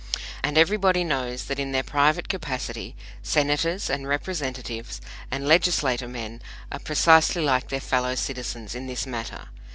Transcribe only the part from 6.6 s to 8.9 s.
are precisely like their fellow citizens in